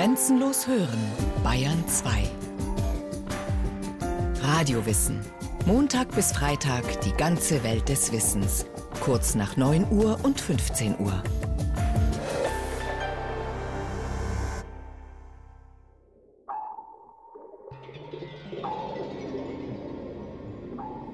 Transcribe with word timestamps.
Grenzenlos 0.00 0.66
hören, 0.66 0.98
Bayern 1.44 1.86
2. 1.86 2.22
Radiowissen. 4.40 5.20
Montag 5.66 6.14
bis 6.14 6.32
Freitag 6.32 7.02
die 7.02 7.12
ganze 7.12 7.62
Welt 7.64 7.86
des 7.90 8.10
Wissens. 8.10 8.64
Kurz 9.00 9.34
nach 9.34 9.58
9 9.58 9.92
Uhr 9.92 10.18
und 10.22 10.40
15 10.40 10.98
Uhr. 11.00 11.22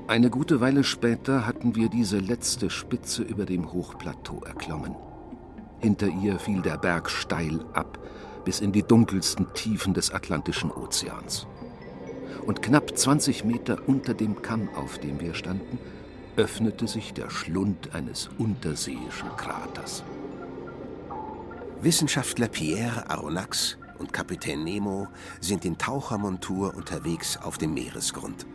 Eine 0.07 0.31
gute 0.31 0.61
Weile 0.61 0.85
später 0.85 1.45
hatten 1.45 1.75
wir 1.75 1.89
diese 1.89 2.21
letzte 2.21 2.71
Spitze 2.71 3.25
über 3.25 3.47
dem 3.47 3.73
Hochplateau 3.73 4.45
erklommen. 4.45 4.95
Hinter 5.81 6.07
ihr 6.07 6.39
fiel 6.39 6.63
der 6.63 6.79
Berg 6.79 7.11
steil 7.11 7.65
ab, 7.73 7.99
bis 8.47 8.61
in 8.61 8.71
die 8.73 8.85
dunkelsten 8.85 9.53
Tiefen 9.55 9.93
des 9.93 10.13
Atlantischen 10.13 10.71
Ozeans. 10.71 11.47
Und 12.47 12.63
knapp 12.63 12.97
20 12.97 13.45
Meter 13.45 13.81
unter 13.87 14.15
dem 14.15 14.41
Kamm, 14.41 14.69
auf 14.77 14.99
dem 14.99 15.21
wir 15.21 15.35
standen, 15.35 15.79
öffnete 16.37 16.87
sich 16.87 17.13
der 17.13 17.29
Schlund 17.29 17.93
eines 17.93 18.31
unterseeischen 18.39 19.29
Kraters. 19.37 20.05
Wissenschaftler 21.81 22.47
Pierre 22.47 23.11
Aronnax 23.11 23.79
und 23.99 24.13
Kapitän 24.13 24.63
Nemo 24.63 25.09
sind 25.41 25.65
in 25.65 25.77
Tauchermontur 25.77 26.75
unterwegs 26.77 27.37
auf 27.43 27.59
dem 27.59 27.75
Meeresgrund. 27.75 28.47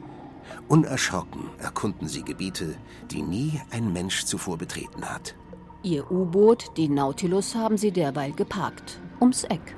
Unerschrocken 0.70 1.50
erkunden 1.58 2.08
sie 2.08 2.24
Gebiete, 2.24 2.76
die 3.12 3.22
nie 3.22 3.60
ein 3.72 3.92
Mensch 3.92 4.24
zuvor 4.24 4.58
betreten 4.58 5.04
hat. 5.04 5.36
Ihr 5.84 6.10
U-Boot, 6.10 6.72
die 6.78 6.88
Nautilus, 6.88 7.56
haben 7.56 7.78
sie 7.78 7.92
derweil 7.92 8.32
geparkt. 8.32 9.00
Ums 9.20 9.44
Eck. 9.46 9.76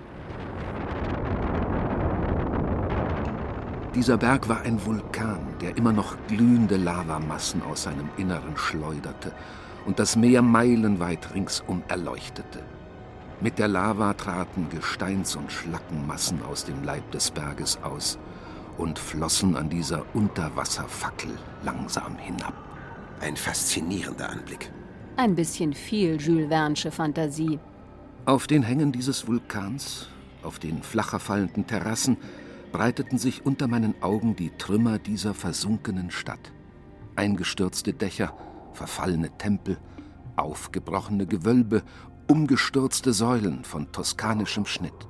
Dieser 3.96 4.18
Berg 4.18 4.50
war 4.50 4.62
ein 4.62 4.84
Vulkan, 4.84 5.40
der 5.62 5.78
immer 5.78 5.94
noch 5.94 6.16
glühende 6.28 6.78
Lavamassen 6.78 7.62
aus 7.62 7.84
seinem 7.84 8.10
Inneren 8.18 8.58
schleuderte 8.58 9.32
und 9.86 10.00
das 10.00 10.16
Meer 10.16 10.42
meilenweit 10.42 11.36
ringsum 11.36 11.84
erleuchtete. 11.88 12.64
Mit 13.40 13.60
der 13.60 13.68
Lava 13.68 14.14
traten 14.16 14.68
Gesteins- 14.70 15.36
und 15.36 15.52
Schlackenmassen 15.52 16.42
aus 16.42 16.66
dem 16.66 16.84
Leib 16.84 17.12
des 17.12 17.30
Berges 17.30 17.78
aus 17.84 18.18
und 18.80 18.98
flossen 18.98 19.56
an 19.56 19.70
dieser 19.70 20.04
Unterwasserfackel 20.16 21.32
langsam 21.64 22.18
hinab. 22.18 22.54
Ein 23.22 23.38
faszinierender 23.38 24.28
Anblick. 24.28 24.72
Ein 25.18 25.36
bisschen 25.36 25.72
viel 25.72 26.20
Jules 26.20 26.50
Verne'sche 26.50 26.90
Fantasie. 26.90 27.60
Auf 28.26 28.48
den 28.48 28.64
Hängen 28.64 28.92
dieses 28.92 29.28
Vulkans, 29.28 30.08
auf 30.42 30.58
den 30.58 30.82
flacher 30.82 31.20
fallenden 31.20 31.68
Terrassen, 31.68 32.18
breiteten 32.74 33.18
sich 33.18 33.46
unter 33.46 33.70
meinen 33.70 34.02
Augen 34.02 34.36
die 34.36 34.50
Trümmer 34.58 35.00
dieser 35.00 35.34
versunkenen 35.34 36.12
Stadt. 36.12 36.52
Eingestürzte 37.16 37.94
Dächer, 37.94 38.36
verfallene 38.74 39.38
Tempel, 39.38 39.78
aufgebrochene 40.36 41.28
Gewölbe, 41.28 41.84
umgestürzte 42.30 43.14
Säulen 43.14 43.64
von 43.64 43.92
toskanischem 43.92 44.66
Schnitt. 44.66 45.08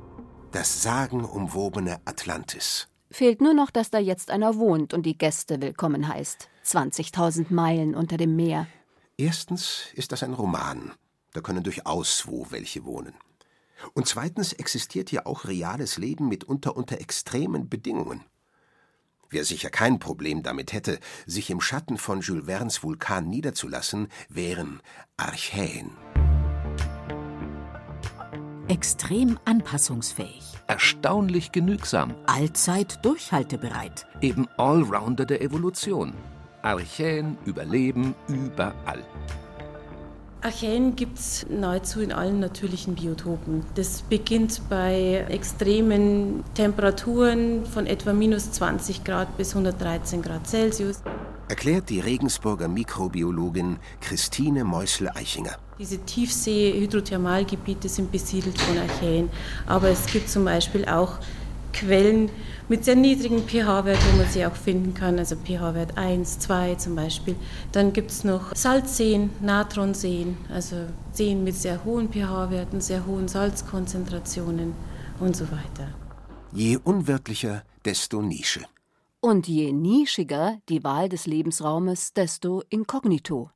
Das 0.52 0.84
sagenumwobene 0.84 2.02
Atlantis. 2.06 2.90
Fehlt 3.10 3.42
nur 3.42 3.54
noch, 3.54 3.72
dass 3.72 3.90
da 3.90 3.98
jetzt 3.98 4.30
einer 4.30 4.58
wohnt 4.58 4.94
und 4.94 5.06
die 5.06 5.18
Gäste 5.18 5.62
willkommen 5.62 6.08
heißt. 6.08 6.50
20.000 6.66 7.46
Meilen 7.50 7.96
unter 7.96 8.18
dem 8.18 8.36
Meer. 8.36 8.68
Erstens 9.18 9.86
ist 9.94 10.12
das 10.12 10.24
ein 10.24 10.34
Roman. 10.34 10.92
Da 11.32 11.42
können 11.42 11.64
durchaus 11.64 12.28
wo 12.28 12.48
welche 12.50 12.84
wohnen. 12.84 13.14
Und 13.94 14.08
zweitens 14.08 14.54
existiert 14.54 15.10
hier 15.10 15.28
auch 15.28 15.46
reales 15.46 15.98
Leben 15.98 16.28
mitunter 16.28 16.76
unter 16.78 17.00
extremen 17.00 17.70
Bedingungen. 17.70 18.24
Wer 19.30 19.46
sicher 19.46 19.70
kein 19.70 20.00
Problem 20.00 20.44
damit 20.44 20.74
hätte, 20.74 21.00
sich 21.26 21.50
im 21.50 21.60
Schatten 21.60 21.98
von 21.98 22.22
Jules 22.22 22.46
Verne's 22.46 22.84
Vulkan 22.84 23.28
niederzulassen, 23.28 24.08
wären 24.30 24.80
Archäen. 25.18 25.92
Extrem 28.68 29.40
anpassungsfähig. 29.44 30.44
Erstaunlich 30.68 31.52
genügsam. 31.52 32.16
Allzeit 32.28 33.04
durchhaltebereit. 33.04 34.08
Eben 34.22 34.48
Allrounder 34.58 35.26
der 35.26 35.42
Evolution. 35.42 36.14
Archäen 36.62 37.38
überleben 37.46 38.16
überall. 38.28 39.04
Archäen 40.44 40.98
gibt 40.98 41.20
es 41.20 41.46
nahezu 41.50 42.02
in 42.02 42.12
allen 42.12 42.42
natürlichen 42.42 42.96
Biotopen. 42.96 43.64
Das 43.76 44.02
beginnt 44.02 44.62
bei 44.70 45.26
extremen 45.30 46.44
Temperaturen 46.54 47.66
von 47.66 47.88
etwa 47.88 48.12
minus 48.12 48.52
20 48.52 49.06
Grad 49.06 49.38
bis 49.38 49.56
113 49.56 50.22
Grad 50.22 50.46
Celsius. 50.46 51.02
Erklärt 51.48 51.90
die 51.90 52.02
Regensburger 52.02 52.68
Mikrobiologin 52.68 53.78
Christine 54.02 54.66
Meusel-Eichinger. 54.66 55.58
Diese 55.80 56.00
Tiefsee-Hydrothermalgebiete 56.00 57.88
sind 57.88 58.12
besiedelt 58.12 58.60
von 58.60 58.78
Archäen. 58.78 59.30
Aber 59.66 59.88
es 59.88 60.06
gibt 60.08 60.30
zum 60.30 60.44
Beispiel 60.44 60.84
auch 60.86 61.20
Quellen 61.74 62.30
mit 62.70 62.86
sehr 62.86 62.96
niedrigem 62.96 63.46
pH-Wert, 63.48 64.00
wo 64.12 64.18
man 64.18 64.28
sie 64.28 64.46
auch 64.46 64.56
finden 64.56 64.94
kann, 64.94 65.20
also 65.20 65.36
pH-Wert 65.36 65.98
1, 65.98 66.40
2 66.40 66.76
zum 66.76 66.96
Beispiel. 66.96 67.36
Dann 67.72 67.92
gibt 67.92 68.12
es 68.12 68.24
noch 68.24 68.56
Salzseen, 68.56 69.32
Natronseen, 69.42 70.38
also 70.50 70.78
Seen 71.12 71.44
mit 71.44 71.56
sehr 71.56 71.84
hohen 71.84 72.12
pH-Werten, 72.12 72.80
sehr 72.80 73.06
hohen 73.06 73.28
Salzkonzentrationen 73.28 74.74
und 75.20 75.36
so 75.36 75.46
weiter. 75.52 75.90
Je 76.54 76.78
unwirtlicher, 76.84 77.64
desto 77.84 78.22
Nische. 78.22 78.62
Und 79.20 79.48
je 79.48 79.72
nischiger 79.72 80.58
die 80.70 80.84
Wahl 80.84 81.10
des 81.10 81.28
Lebensraumes, 81.28 82.14
desto 82.14 82.62
inkognito. 82.70 83.52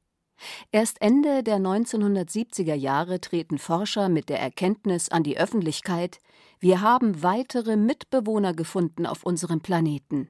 Erst 0.72 1.02
Ende 1.02 1.44
der 1.44 1.58
1970er 1.58 2.74
Jahre 2.74 3.20
treten 3.22 3.58
Forscher 3.58 4.10
mit 4.10 4.30
der 4.30 4.40
Erkenntnis 4.40 5.10
an 5.10 5.24
die 5.24 5.38
Öffentlichkeit, 5.38 6.20
wir 6.60 6.82
haben 6.82 7.22
weitere 7.22 7.76
Mitbewohner 7.76 8.54
gefunden 8.54 9.06
auf 9.06 9.24
unserem 9.24 9.62
Planeten. 9.62 10.30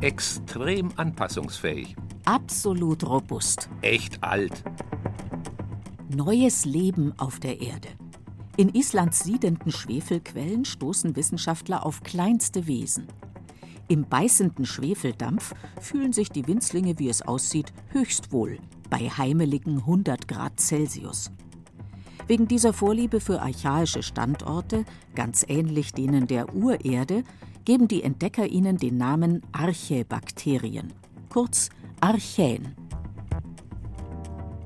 Extrem 0.00 0.90
anpassungsfähig. 0.96 1.96
Absolut 2.24 3.04
robust. 3.04 3.68
Echt 3.82 4.22
alt. 4.22 4.62
Neues 6.08 6.64
Leben 6.64 7.14
auf 7.18 7.40
der 7.40 7.60
Erde. 7.60 7.88
In 8.56 8.70
Islands 8.70 9.24
siedenden 9.24 9.70
Schwefelquellen 9.70 10.64
stoßen 10.64 11.14
Wissenschaftler 11.16 11.84
auf 11.84 12.02
kleinste 12.02 12.66
Wesen. 12.66 13.06
Im 13.88 14.08
beißenden 14.08 14.66
Schwefeldampf 14.66 15.54
fühlen 15.80 16.12
sich 16.12 16.30
die 16.30 16.46
Winzlinge, 16.48 16.98
wie 16.98 17.08
es 17.08 17.22
aussieht, 17.22 17.72
höchst 17.90 18.32
wohl, 18.32 18.58
bei 18.90 18.98
heimeligen 19.08 19.78
100 19.78 20.26
Grad 20.26 20.58
Celsius. 20.58 21.30
Wegen 22.26 22.48
dieser 22.48 22.72
Vorliebe 22.72 23.20
für 23.20 23.40
archaische 23.40 24.02
Standorte, 24.02 24.84
ganz 25.14 25.44
ähnlich 25.48 25.92
denen 25.92 26.26
der 26.26 26.52
Urerde, 26.54 27.22
geben 27.64 27.86
die 27.86 28.02
Entdecker 28.02 28.46
ihnen 28.46 28.76
den 28.78 28.96
Namen 28.96 29.42
Archäbakterien, 29.52 30.92
kurz 31.28 31.68
Archäen. 32.00 32.74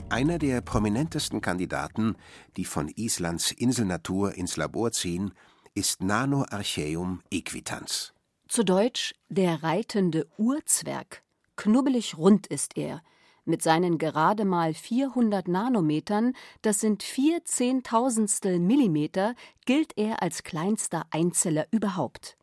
Einer 0.09 0.39
der 0.39 0.63
prominentesten 0.63 1.43
Kandidaten, 1.43 2.17
die 2.57 2.65
von 2.65 2.89
Islands 2.89 3.53
Inselnatur 3.53 4.35
ins 4.35 4.57
Labor 4.57 4.93
ziehen, 4.93 5.33
ist 5.75 6.03
Nanoarchaeum 6.03 7.21
equitans. 7.31 8.13
Zu 8.51 8.65
Deutsch 8.65 9.15
der 9.29 9.63
reitende 9.63 10.27
Urzwerg. 10.37 11.23
Knubbelig 11.55 12.19
rund 12.19 12.49
ist 12.49 12.77
er. 12.77 13.01
Mit 13.45 13.63
seinen 13.63 13.97
gerade 13.97 14.45
mal 14.45 14.75
400 14.75 15.47
Nanometern, 15.47 16.33
das 16.61 16.81
sind 16.81 17.05
vier 17.05 17.45
Zehntausendstel 17.45 18.59
Millimeter, 18.59 19.37
gilt 19.67 19.97
er 19.97 20.21
als 20.21 20.43
kleinster 20.43 21.07
Einzeller 21.11 21.69
überhaupt. 21.71 22.37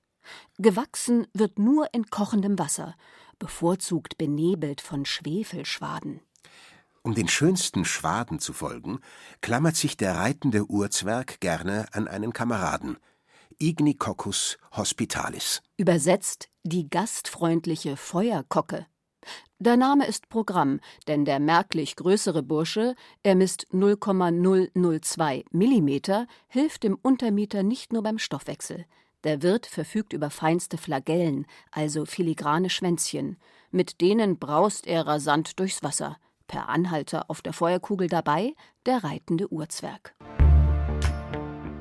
Gewachsen 0.59 1.27
wird 1.33 1.59
nur 1.59 1.93
in 1.93 2.05
kochendem 2.05 2.57
Wasser, 2.57 2.95
bevorzugt 3.37 4.17
benebelt 4.17 4.79
von 4.79 5.03
Schwefelschwaden. 5.03 6.21
Um 7.01 7.15
den 7.15 7.27
schönsten 7.27 7.83
Schwaden 7.83 8.39
zu 8.39 8.53
folgen, 8.53 9.01
klammert 9.41 9.75
sich 9.75 9.97
der 9.97 10.15
reitende 10.15 10.67
Urzwerg 10.67 11.41
gerne 11.41 11.85
an 11.91 12.07
einen 12.07 12.31
Kameraden– 12.31 12.95
Ignicoccus 13.59 14.57
hospitalis. 14.71 15.61
Übersetzt 15.77 16.49
die 16.63 16.89
gastfreundliche 16.89 17.97
Feuerkocke. 17.97 18.85
Der 19.59 19.77
Name 19.77 20.05
ist 20.05 20.29
Programm, 20.29 20.79
denn 21.07 21.25
der 21.25 21.39
merklich 21.39 21.95
größere 21.95 22.43
Bursche, 22.43 22.95
er 23.23 23.35
misst 23.35 23.65
0,002 23.71 25.45
Millimeter, 25.51 26.27
hilft 26.47 26.83
dem 26.83 26.95
Untermieter 27.01 27.63
nicht 27.63 27.91
nur 27.91 28.03
beim 28.03 28.19
Stoffwechsel. 28.19 28.85
Der 29.23 29.41
Wirt 29.41 29.65
verfügt 29.65 30.13
über 30.13 30.29
feinste 30.29 30.77
Flagellen, 30.77 31.47
also 31.71 32.05
filigrane 32.05 32.69
Schwänzchen. 32.69 33.37
Mit 33.71 33.99
denen 33.99 34.37
braust 34.37 34.85
er 34.85 35.07
rasant 35.07 35.59
durchs 35.59 35.81
Wasser. 35.81 36.17
Per 36.45 36.69
Anhalter 36.69 37.29
auf 37.29 37.41
der 37.41 37.53
Feuerkugel 37.53 38.07
dabei 38.07 38.53
der 38.85 39.03
reitende 39.03 39.51
Urzwerg. 39.51 40.15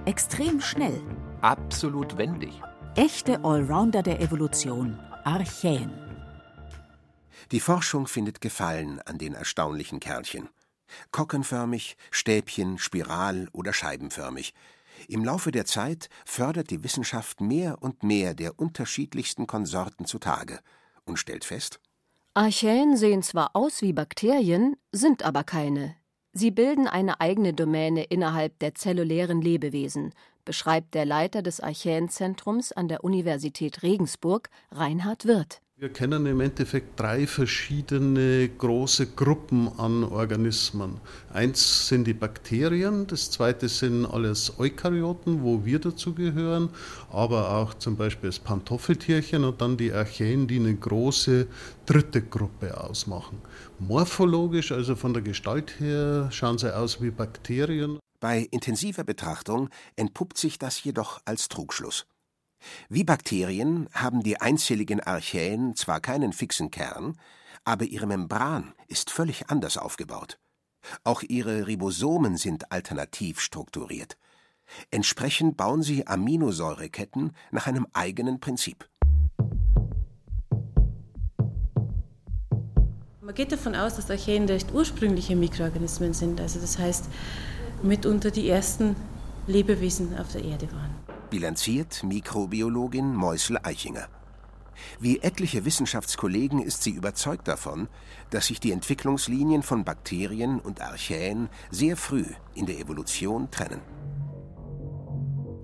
Extrem 0.06 0.60
schnell, 0.60 1.02
absolut 1.46 2.18
wendig. 2.18 2.60
Echte 2.96 3.44
Allrounder 3.44 4.02
der 4.02 4.20
Evolution, 4.20 4.98
Archäen. 5.22 5.92
Die 7.52 7.60
Forschung 7.60 8.08
findet 8.08 8.40
Gefallen 8.40 9.00
an 9.02 9.18
den 9.18 9.34
erstaunlichen 9.34 10.00
Kerlchen. 10.00 10.48
Kockenförmig, 11.12 11.96
Stäbchen, 12.10 12.78
Spiral 12.78 13.48
oder 13.52 13.72
scheibenförmig. 13.72 14.54
Im 15.06 15.24
Laufe 15.24 15.52
der 15.52 15.66
Zeit 15.66 16.08
fördert 16.24 16.70
die 16.70 16.82
Wissenschaft 16.82 17.40
mehr 17.40 17.80
und 17.80 18.02
mehr 18.02 18.34
der 18.34 18.58
unterschiedlichsten 18.58 19.46
Konsorten 19.46 20.04
zutage 20.04 20.58
und 21.04 21.16
stellt 21.16 21.44
fest, 21.44 21.78
Archäen 22.34 22.96
sehen 22.96 23.22
zwar 23.22 23.54
aus 23.54 23.82
wie 23.82 23.92
Bakterien, 23.92 24.76
sind 24.92 25.22
aber 25.22 25.44
keine. 25.44 25.94
Sie 26.32 26.50
bilden 26.50 26.86
eine 26.86 27.20
eigene 27.20 27.54
Domäne 27.54 28.04
innerhalb 28.04 28.58
der 28.58 28.74
zellulären 28.74 29.40
Lebewesen, 29.40 30.12
beschreibt 30.46 30.94
der 30.94 31.04
Leiter 31.04 31.42
des 31.42 31.60
Archäenzentrums 31.60 32.72
an 32.72 32.88
der 32.88 33.04
Universität 33.04 33.82
Regensburg, 33.82 34.48
Reinhard 34.70 35.26
Wirth. 35.26 35.60
Wir 35.78 35.90
kennen 35.90 36.24
im 36.24 36.40
Endeffekt 36.40 36.98
drei 36.98 37.26
verschiedene 37.26 38.48
große 38.48 39.08
Gruppen 39.08 39.68
an 39.76 40.04
Organismen. 40.04 41.02
Eins 41.34 41.88
sind 41.88 42.06
die 42.06 42.14
Bakterien, 42.14 43.06
das 43.06 43.30
zweite 43.30 43.68
sind 43.68 44.06
alles 44.06 44.58
Eukaryoten, 44.58 45.42
wo 45.42 45.66
wir 45.66 45.78
dazugehören, 45.78 46.70
aber 47.12 47.58
auch 47.58 47.74
zum 47.74 47.96
Beispiel 47.96 48.30
das 48.30 48.38
Pantoffeltierchen 48.38 49.44
und 49.44 49.60
dann 49.60 49.76
die 49.76 49.92
Archäen, 49.92 50.46
die 50.48 50.60
eine 50.60 50.74
große 50.74 51.46
dritte 51.84 52.22
Gruppe 52.22 52.82
ausmachen. 52.82 53.42
Morphologisch, 53.78 54.72
also 54.72 54.96
von 54.96 55.12
der 55.12 55.22
Gestalt 55.22 55.78
her, 55.78 56.30
schauen 56.32 56.56
sie 56.56 56.74
aus 56.74 57.02
wie 57.02 57.10
Bakterien. 57.10 57.98
Bei 58.26 58.48
intensiver 58.50 59.04
Betrachtung 59.04 59.68
entpuppt 59.94 60.36
sich 60.36 60.58
das 60.58 60.82
jedoch 60.82 61.20
als 61.26 61.46
Trugschluss. 61.46 62.08
Wie 62.88 63.04
Bakterien 63.04 63.88
haben 63.92 64.24
die 64.24 64.40
einzelligen 64.40 64.98
Archäen 64.98 65.76
zwar 65.76 66.00
keinen 66.00 66.32
fixen 66.32 66.72
Kern, 66.72 67.16
aber 67.62 67.84
ihre 67.84 68.08
Membran 68.08 68.74
ist 68.88 69.10
völlig 69.10 69.48
anders 69.48 69.78
aufgebaut. 69.78 70.40
Auch 71.04 71.22
ihre 71.22 71.68
Ribosomen 71.68 72.36
sind 72.36 72.72
alternativ 72.72 73.40
strukturiert. 73.40 74.16
Entsprechend 74.90 75.56
bauen 75.56 75.84
sie 75.84 76.08
Aminosäureketten 76.08 77.30
nach 77.52 77.68
einem 77.68 77.86
eigenen 77.92 78.40
Prinzip. 78.40 78.90
Man 83.20 83.34
geht 83.36 83.52
davon 83.52 83.76
aus, 83.76 83.94
dass 83.94 84.10
Archäen 84.10 84.46
recht 84.46 84.72
ursprüngliche 84.72 85.36
Mikroorganismen 85.36 86.12
sind, 86.12 86.40
also 86.40 86.58
das 86.58 86.76
heißt 86.76 87.08
mitunter 87.86 88.30
die 88.30 88.48
ersten 88.48 88.96
Lebewesen 89.46 90.18
auf 90.18 90.32
der 90.32 90.44
Erde 90.44 90.70
waren 90.72 90.96
bilanziert 91.26 92.02
Mikrobiologin 92.02 93.14
Meusel 93.14 93.58
Eichinger. 93.62 94.08
Wie 95.00 95.20
etliche 95.20 95.64
Wissenschaftskollegen 95.64 96.62
ist 96.62 96.82
sie 96.82 96.90
überzeugt 96.90 97.48
davon, 97.48 97.88
dass 98.30 98.46
sich 98.46 98.60
die 98.60 98.72
Entwicklungslinien 98.72 99.62
von 99.62 99.84
Bakterien 99.84 100.60
und 100.60 100.80
Archäen 100.80 101.48
sehr 101.70 101.96
früh 101.96 102.26
in 102.54 102.66
der 102.66 102.78
Evolution 102.78 103.50
trennen. 103.50 103.80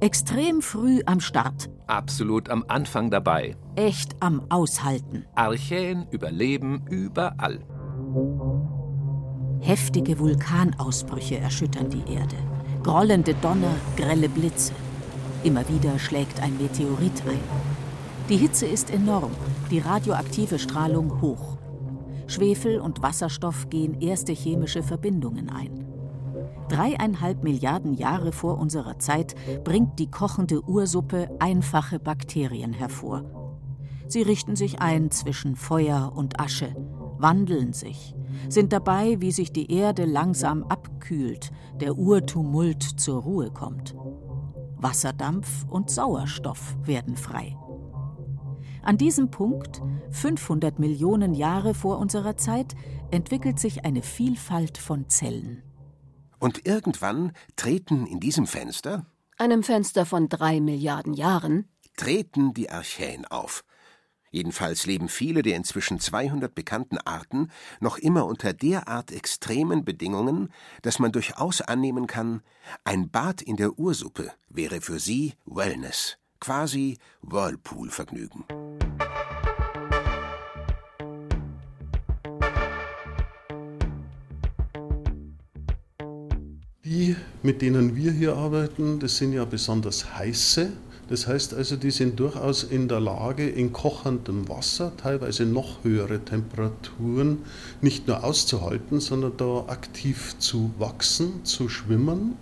Extrem 0.00 0.62
früh 0.62 1.00
am 1.06 1.20
Start. 1.20 1.70
Absolut 1.86 2.48
am 2.48 2.64
Anfang 2.69 3.10
dabei. 3.10 3.56
Echt 3.76 4.16
am 4.20 4.46
Aushalten. 4.50 5.26
Archäen 5.34 6.08
überleben 6.10 6.84
überall. 6.90 7.60
Heftige 9.62 10.18
Vulkanausbrüche 10.18 11.38
erschüttern 11.38 11.88
die 11.88 12.12
Erde. 12.12 12.34
Grollende 12.82 13.32
Donner, 13.34 13.76
grelle 13.96 14.28
Blitze. 14.28 14.72
Immer 15.44 15.68
wieder 15.68 16.00
schlägt 16.00 16.42
ein 16.42 16.58
Meteorit 16.58 17.24
ein. 17.24 17.38
Die 18.28 18.38
Hitze 18.38 18.66
ist 18.66 18.90
enorm, 18.90 19.30
die 19.70 19.78
radioaktive 19.78 20.58
Strahlung 20.58 21.20
hoch. 21.20 21.58
Schwefel 22.26 22.80
und 22.80 23.02
Wasserstoff 23.02 23.70
gehen 23.70 24.00
erste 24.00 24.32
chemische 24.32 24.82
Verbindungen 24.82 25.48
ein. 25.48 25.86
Dreieinhalb 26.68 27.44
Milliarden 27.44 27.94
Jahre 27.94 28.32
vor 28.32 28.58
unserer 28.58 28.98
Zeit 28.98 29.36
bringt 29.62 30.00
die 30.00 30.10
kochende 30.10 30.60
Ursuppe 30.62 31.30
einfache 31.38 32.00
Bakterien 32.00 32.72
hervor. 32.72 33.22
Sie 34.08 34.22
richten 34.22 34.56
sich 34.56 34.80
ein 34.80 35.12
zwischen 35.12 35.54
Feuer 35.54 36.12
und 36.16 36.40
Asche, 36.40 36.74
wandeln 37.22 37.72
sich, 37.72 38.14
sind 38.48 38.72
dabei, 38.72 39.20
wie 39.20 39.32
sich 39.32 39.52
die 39.52 39.72
Erde 39.72 40.04
langsam 40.04 40.64
abkühlt, 40.64 41.50
der 41.80 41.96
Urtumult 41.96 42.82
zur 42.82 43.22
Ruhe 43.22 43.50
kommt. 43.50 43.94
Wasserdampf 44.76 45.64
und 45.69 45.90
Sauerstoff 45.90 46.76
werden 46.84 47.16
frei. 47.16 47.56
An 48.82 48.98
diesem 48.98 49.30
Punkt, 49.30 49.80
500 50.10 50.80
Millionen 50.80 51.34
Jahre 51.34 51.72
vor 51.72 51.98
unserer 51.98 52.36
Zeit, 52.36 52.74
entwickelt 53.12 53.60
sich 53.60 53.84
eine 53.84 54.02
Vielfalt 54.02 54.76
von 54.76 55.08
Zellen. 55.08 55.62
Und 56.40 56.66
irgendwann 56.66 57.32
treten 57.54 58.06
in 58.06 58.19
diesem 58.19 58.48
Fenster, 58.48 59.06
einem 59.38 59.62
Fenster 59.62 60.04
von 60.04 60.28
drei 60.28 60.60
Milliarden 60.60 61.14
Jahren, 61.14 61.69
treten 61.96 62.54
die 62.54 62.70
Archäen 62.70 63.24
auf, 63.24 63.64
Jedenfalls 64.32 64.87
leben 64.87 65.11
viele 65.11 65.43
der 65.43 65.56
inzwischen 65.56 66.00
200 66.00 66.55
bekannten 66.55 66.96
Arten 66.96 67.50
noch 67.81 67.99
immer 67.99 68.25
unter 68.25 68.55
derart 68.55 69.12
extremen 69.12 69.84
Bedingungen, 69.84 70.49
dass 70.81 70.99
man 70.99 71.12
durchaus 71.12 71.61
annehmen 71.61 72.06
kann, 72.06 72.40
ein 72.82 73.11
Bad 73.11 73.43
in 73.43 73.56
der 73.56 73.79
Ursuppe 73.79 74.32
wäre 74.49 74.81
für 74.81 74.99
sie 74.99 75.34
Wellness, 75.44 76.17
quasi 76.40 76.96
Whirlpool-Vergnügen. 77.20 78.46
Die, 86.84 87.17
mit 87.43 87.61
denen 87.61 87.96
wir 87.96 88.12
hier 88.12 88.34
arbeiten, 88.34 88.99
das 88.99 89.19
sind 89.19 89.34
ja 89.34 89.44
besonders 89.44 90.14
heiße 90.14 90.73
das 91.12 91.26
heißt 91.26 91.52
also, 91.52 91.76
die 91.76 91.90
sind 91.90 92.18
durchaus 92.18 92.64
in 92.64 92.88
der 92.88 92.98
Lage, 92.98 93.46
in 93.46 93.70
kochendem 93.70 94.48
Wasser 94.48 94.92
teilweise 94.96 95.44
noch 95.44 95.84
höhere 95.84 96.20
Temperaturen 96.20 97.40
nicht 97.82 98.08
nur 98.08 98.24
auszuhalten, 98.24 98.98
sondern 98.98 99.36
da 99.36 99.66
aktiv 99.66 100.34
zu 100.38 100.70
wachsen, 100.78 101.44
zu 101.44 101.68
schwimmen. 101.68 102.38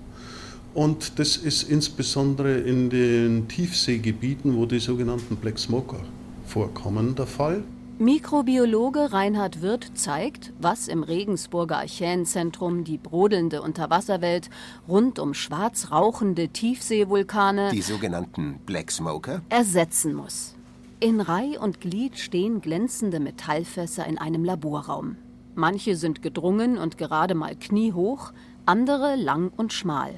Und 0.73 1.19
das 1.19 1.37
ist 1.37 1.65
insbesondere 1.65 2.59
in 2.59 2.91
den 2.91 3.49
Tiefseegebieten, 3.49 4.55
wo 4.55 4.67
die 4.67 4.79
sogenannten 4.79 5.35
Black 5.35 5.59
Smoker 5.59 6.05
vorkommen, 6.47 7.17
der 7.17 7.27
Fall. 7.27 7.65
Mikrobiologe 8.01 9.13
Reinhard 9.13 9.61
Wirth 9.61 9.91
zeigt, 9.95 10.55
was 10.59 10.89
im 10.89 11.03
Regensburger 11.03 11.77
Archäenzentrum 11.77 12.83
die 12.83 12.97
brodelnde 12.97 13.61
Unterwasserwelt 13.61 14.49
rund 14.89 15.19
um 15.19 15.35
schwarz 15.35 15.91
rauchende 15.91 16.49
Tiefseevulkane, 16.49 17.69
die 17.73 17.83
sogenannten 17.83 18.59
Black 18.65 18.91
Smoker, 18.91 19.43
ersetzen 19.51 20.15
muss. 20.15 20.55
In 20.99 21.21
Reih 21.21 21.61
und 21.61 21.83
Glied 21.83 22.17
stehen 22.19 22.63
glänzende 22.63 23.21
Metallfässer 23.21 24.07
in 24.07 24.17
einem 24.17 24.47
Laborraum. 24.47 25.17
Manche 25.55 25.95
sind 25.95 26.23
gedrungen 26.23 26.79
und 26.79 26.97
gerade 26.97 27.35
mal 27.35 27.55
kniehoch, 27.55 28.33
andere 28.65 29.17
lang 29.17 29.53
und 29.55 29.75
schmal. 29.75 30.15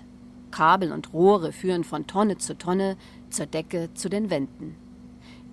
Kabel 0.52 0.92
und 0.92 1.12
Rohre 1.12 1.50
führen 1.50 1.82
von 1.82 2.06
Tonne 2.06 2.38
zu 2.38 2.56
Tonne, 2.56 2.96
zur 3.28 3.46
Decke 3.46 3.88
zu 3.94 4.08
den 4.08 4.30
Wänden. 4.30 4.76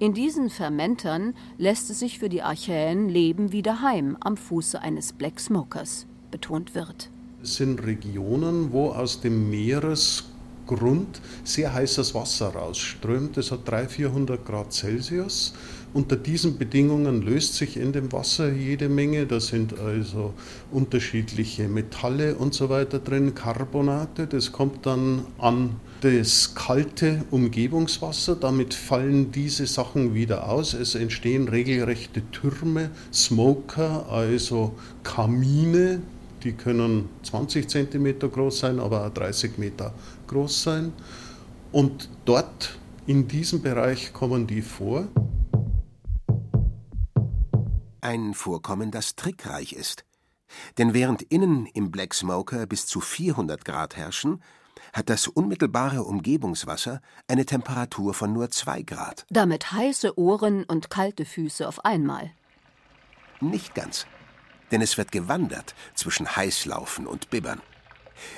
In 0.01 0.13
diesen 0.13 0.49
Fermentern 0.49 1.33
lässt 1.57 1.89
es 1.89 1.99
sich 1.99 2.19
für 2.19 2.29
die 2.29 2.41
Archäen 2.41 3.09
leben 3.09 3.51
wie 3.51 3.61
daheim 3.61 4.15
am 4.21 4.37
Fuße 4.37 4.81
eines 4.81 5.11
Black 5.11 5.41
Smokers, 5.41 6.07
betont 6.31 6.73
wird. 6.73 7.09
Es 7.43 7.55
sind 7.55 7.85
Regionen, 7.85 8.71
wo 8.71 8.91
aus 8.91 9.19
dem 9.19 9.49
Meeresgrund 9.49 11.19
sehr 11.43 11.73
heißes 11.73 12.15
Wasser 12.15 12.55
rausströmt. 12.55 13.35
Das 13.35 13.51
hat 13.51 13.67
300, 13.67 13.91
400 13.91 14.45
Grad 14.45 14.71
Celsius. 14.71 15.53
Unter 15.91 16.15
diesen 16.15 16.59
Bedingungen 16.59 17.23
löst 17.23 17.55
sich 17.55 17.75
in 17.75 17.91
dem 17.93 18.11
Wasser 18.11 18.51
jede 18.51 18.89
Menge. 18.89 19.25
Da 19.25 19.39
sind 19.39 19.79
also 19.79 20.33
unterschiedliche 20.71 21.67
Metalle 21.67 22.35
und 22.35 22.53
so 22.53 22.69
weiter 22.69 22.99
drin, 22.99 23.33
Carbonate. 23.33 24.27
Das 24.27 24.51
kommt 24.51 24.85
dann 24.85 25.25
an 25.39 25.77
das 26.01 26.53
kalte 26.53 27.25
Umgebungswasser. 27.31 28.35
Damit 28.35 28.75
fallen 28.75 29.31
diese 29.31 29.65
Sachen 29.65 30.13
wieder 30.13 30.47
aus. 30.47 30.75
Es 30.75 30.93
entstehen 30.93 31.47
regelrechte 31.47 32.21
Türme, 32.31 32.91
Smoker, 33.11 34.05
also 34.11 34.75
Kamine. 35.03 36.01
Die 36.43 36.51
können 36.51 37.09
20 37.23 37.67
cm 37.67 38.19
groß 38.19 38.59
sein, 38.59 38.79
aber 38.79 39.07
auch 39.07 39.13
30 39.13 39.57
Meter 39.57 39.93
groß 40.27 40.63
sein. 40.63 40.93
Und 41.71 42.09
dort 42.25 42.77
in 43.07 43.27
diesem 43.27 43.63
Bereich 43.63 44.13
kommen 44.13 44.45
die 44.45 44.61
vor. 44.61 45.07
Ein 48.09 48.33
Vorkommen, 48.33 48.89
das 48.89 49.15
trickreich 49.15 49.73
ist. 49.73 50.03
Denn 50.79 50.95
während 50.95 51.21
innen 51.21 51.67
im 51.67 51.91
Black 51.91 52.15
Smoker 52.15 52.65
bis 52.65 52.87
zu 52.87 53.01
400 53.01 53.63
Grad 53.63 53.95
herrschen, 53.97 54.41
hat 54.93 55.11
das 55.11 55.27
unmittelbare 55.27 56.01
Umgebungswasser 56.03 57.01
eine 57.27 57.45
Temperatur 57.45 58.15
von 58.15 58.33
nur 58.33 58.49
2 58.49 58.81
Grad. 58.81 59.27
Damit 59.29 59.73
heiße 59.73 60.17
Ohren 60.17 60.63
und 60.63 60.89
kalte 60.89 61.23
Füße 61.23 61.67
auf 61.67 61.85
einmal. 61.85 62.31
Nicht 63.41 63.75
ganz, 63.75 64.07
denn 64.71 64.81
es 64.81 64.97
wird 64.97 65.11
gewandert 65.11 65.75
zwischen 65.93 66.35
Heißlaufen 66.35 67.05
und 67.05 67.29
Bibbern. 67.29 67.61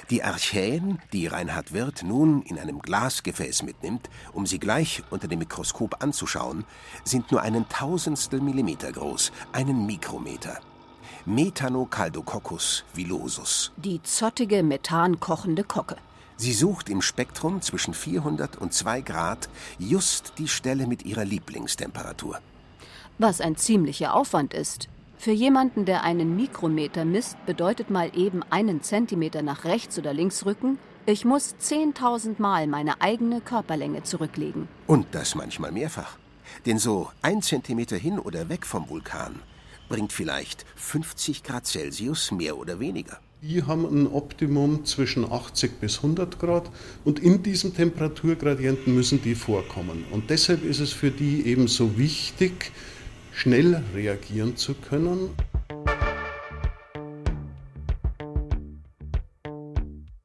Die 0.09 0.23
Archäen, 0.23 0.99
die 1.13 1.27
Reinhard 1.27 1.73
Wirth 1.73 2.03
nun 2.03 2.41
in 2.43 2.59
einem 2.59 2.81
Glasgefäß 2.81 3.63
mitnimmt, 3.63 4.09
um 4.33 4.45
sie 4.45 4.59
gleich 4.59 5.03
unter 5.09 5.27
dem 5.27 5.39
Mikroskop 5.39 6.03
anzuschauen, 6.03 6.65
sind 7.03 7.31
nur 7.31 7.41
einen 7.41 7.67
Tausendstel 7.69 8.41
Millimeter 8.41 8.91
groß, 8.91 9.31
einen 9.51 9.85
Mikrometer. 9.85 10.59
Methanocaldococcus 11.25 12.83
villosus. 12.93 13.71
Die 13.77 14.01
zottige, 14.03 14.63
methankochende 14.63 15.63
Kocke. 15.63 15.97
Sie 16.37 16.53
sucht 16.53 16.89
im 16.89 17.03
Spektrum 17.03 17.61
zwischen 17.61 17.93
400 17.93 18.57
und 18.57 18.73
2 18.73 19.01
Grad 19.01 19.49
just 19.77 20.33
die 20.39 20.47
Stelle 20.47 20.87
mit 20.87 21.05
ihrer 21.05 21.23
Lieblingstemperatur. 21.23 22.39
Was 23.19 23.41
ein 23.41 23.55
ziemlicher 23.55 24.15
Aufwand 24.15 24.55
ist. 24.55 24.89
Für 25.21 25.31
jemanden, 25.31 25.85
der 25.85 26.03
einen 26.03 26.35
Mikrometer 26.35 27.05
misst, 27.05 27.37
bedeutet 27.45 27.91
mal 27.91 28.09
eben 28.17 28.41
einen 28.49 28.81
Zentimeter 28.81 29.43
nach 29.43 29.65
rechts 29.65 29.99
oder 29.99 30.15
links 30.15 30.47
rücken, 30.47 30.79
ich 31.05 31.25
muss 31.25 31.53
10.000 31.61 32.41
Mal 32.41 32.65
meine 32.65 33.01
eigene 33.01 33.39
Körperlänge 33.39 34.01
zurücklegen. 34.01 34.67
Und 34.87 35.05
das 35.11 35.35
manchmal 35.35 35.71
mehrfach. 35.71 36.17
Denn 36.65 36.79
so 36.79 37.11
ein 37.21 37.43
Zentimeter 37.43 37.97
hin 37.97 38.17
oder 38.17 38.49
weg 38.49 38.65
vom 38.65 38.89
Vulkan 38.89 39.35
bringt 39.89 40.11
vielleicht 40.11 40.65
50 40.75 41.43
Grad 41.43 41.67
Celsius 41.67 42.31
mehr 42.31 42.57
oder 42.57 42.79
weniger. 42.79 43.19
Die 43.43 43.61
haben 43.61 43.85
ein 43.85 44.07
Optimum 44.07 44.85
zwischen 44.85 45.31
80 45.31 45.79
bis 45.79 45.97
100 45.97 46.39
Grad 46.39 46.71
und 47.05 47.19
in 47.19 47.43
diesem 47.43 47.75
Temperaturgradienten 47.75 48.95
müssen 48.95 49.21
die 49.21 49.35
vorkommen. 49.35 50.03
Und 50.09 50.31
deshalb 50.31 50.63
ist 50.63 50.79
es 50.79 50.91
für 50.91 51.11
die 51.11 51.45
eben 51.45 51.67
so 51.67 51.99
wichtig, 51.99 52.71
schnell 53.41 53.83
reagieren 53.95 54.55
zu 54.55 54.75
können. 54.75 55.31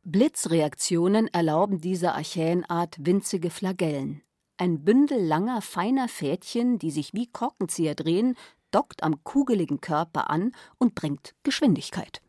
Blitzreaktionen 0.04 1.26
erlauben 1.28 1.80
dieser 1.80 2.14
Archäenart 2.14 2.96
winzige 2.98 3.48
Flagellen. 3.48 4.20
Ein 4.58 4.84
Bündel 4.84 5.18
langer, 5.18 5.62
feiner 5.62 6.08
Fädchen, 6.08 6.78
die 6.78 6.90
sich 6.90 7.14
wie 7.14 7.26
Korkenzieher 7.26 7.94
drehen, 7.94 8.36
dockt 8.70 9.02
am 9.02 9.24
kugeligen 9.24 9.80
Körper 9.80 10.28
an 10.28 10.52
und 10.76 10.94
bringt 10.94 11.34
Geschwindigkeit. 11.42 12.20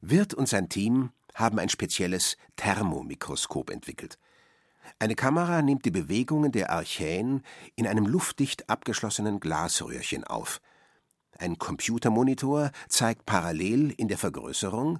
Wirth 0.00 0.32
und 0.32 0.48
sein 0.48 0.70
Team 0.70 1.10
haben 1.34 1.58
ein 1.58 1.68
spezielles 1.68 2.38
Thermomikroskop 2.56 3.68
entwickelt. 3.68 4.18
Eine 4.98 5.14
Kamera 5.14 5.62
nimmt 5.62 5.84
die 5.84 5.90
Bewegungen 5.90 6.52
der 6.52 6.70
Archäen 6.70 7.42
in 7.76 7.86
einem 7.86 8.06
luftdicht 8.06 8.68
abgeschlossenen 8.68 9.40
Glasröhrchen 9.40 10.24
auf. 10.24 10.60
Ein 11.38 11.58
Computermonitor 11.58 12.70
zeigt 12.88 13.24
parallel 13.24 13.92
in 13.92 14.08
der 14.08 14.18
Vergrößerung, 14.18 14.98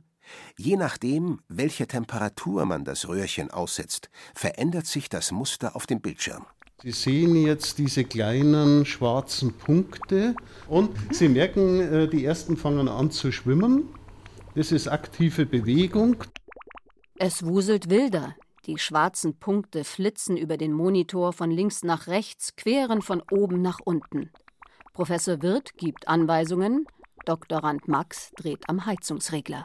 je 0.56 0.76
nachdem, 0.76 1.40
welcher 1.48 1.86
Temperatur 1.86 2.64
man 2.64 2.84
das 2.84 3.08
Röhrchen 3.08 3.50
aussetzt, 3.50 4.10
verändert 4.34 4.86
sich 4.86 5.08
das 5.08 5.32
Muster 5.32 5.76
auf 5.76 5.86
dem 5.86 6.00
Bildschirm. 6.00 6.46
Sie 6.82 6.92
sehen 6.92 7.36
jetzt 7.36 7.76
diese 7.76 8.04
kleinen 8.04 8.86
schwarzen 8.86 9.52
Punkte 9.52 10.34
und 10.66 10.96
Sie 11.10 11.28
merken, 11.28 11.80
äh, 11.80 12.08
die 12.08 12.24
ersten 12.24 12.56
fangen 12.56 12.88
an 12.88 13.10
zu 13.10 13.32
schwimmen. 13.32 13.90
Das 14.54 14.72
ist 14.72 14.88
aktive 14.88 15.44
Bewegung. 15.44 16.16
Es 17.18 17.44
wuselt 17.44 17.90
wilder. 17.90 18.34
Die 18.66 18.76
schwarzen 18.76 19.38
Punkte 19.38 19.84
flitzen 19.84 20.36
über 20.36 20.58
den 20.58 20.72
Monitor 20.72 21.32
von 21.32 21.50
links 21.50 21.82
nach 21.82 22.08
rechts, 22.08 22.56
queren 22.56 23.00
von 23.00 23.22
oben 23.30 23.62
nach 23.62 23.78
unten. 23.82 24.30
Professor 24.92 25.40
Wirth 25.40 25.78
gibt 25.78 26.08
Anweisungen, 26.08 26.84
Doktorand 27.24 27.88
Max 27.88 28.32
dreht 28.36 28.68
am 28.68 28.84
Heizungsregler. 28.84 29.64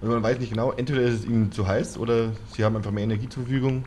Also 0.00 0.14
man 0.14 0.22
weiß 0.22 0.38
nicht 0.38 0.50
genau, 0.50 0.70
entweder 0.70 1.02
ist 1.02 1.20
es 1.20 1.24
ihnen 1.24 1.50
zu 1.50 1.66
heiß 1.66 1.98
oder 1.98 2.32
sie 2.54 2.64
haben 2.64 2.76
einfach 2.76 2.92
mehr 2.92 3.02
Energie 3.02 3.28
zur 3.28 3.42
Verfügung. 3.42 3.84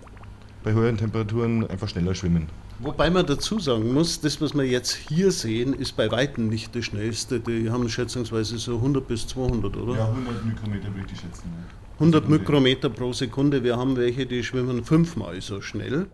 Bei 0.65 0.73
höheren 0.73 0.97
Temperaturen 0.97 1.65
einfach 1.69 1.87
schneller 1.87 2.13
schwimmen. 2.13 2.49
Wobei 2.79 3.09
man 3.09 3.25
dazu 3.25 3.57
sagen 3.57 3.93
muss, 3.93 4.19
das, 4.19 4.41
was 4.41 4.53
wir 4.53 4.65
jetzt 4.65 4.91
hier 4.91 5.31
sehen, 5.31 5.73
ist 5.73 5.95
bei 5.95 6.11
Weitem 6.11 6.49
nicht 6.49 6.75
das 6.75 6.85
schnellste. 6.85 7.39
Die 7.39 7.69
haben 7.69 7.87
schätzungsweise 7.87 8.57
so 8.57 8.75
100 8.75 9.07
bis 9.07 9.27
200, 9.27 9.77
oder? 9.77 9.95
Ja, 9.95 10.09
100 10.09 10.45
Mikrometer 10.45 10.93
würde 10.93 11.07
ich 11.13 11.19
schätzen. 11.19 11.53
100 12.01 12.29
Mikrometer 12.29 12.89
pro 12.89 13.13
Sekunde. 13.13 13.63
Wir 13.63 13.77
haben 13.77 13.95
welche, 13.95 14.25
die 14.25 14.43
schwimmen 14.43 14.83
fünfmal 14.83 15.39
so 15.39 15.61
schnell. 15.61 16.09